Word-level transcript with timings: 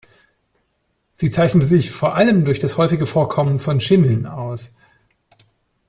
Sie 1.11 1.29
zeichnet 1.29 1.61
sich 1.63 1.91
vor 1.91 2.15
allem 2.15 2.43
durch 2.43 2.57
das 2.57 2.75
häufige 2.79 3.05
Vorkommen 3.05 3.59
von 3.59 3.79
Schimmeln 3.79 4.25
aus. 4.25 4.75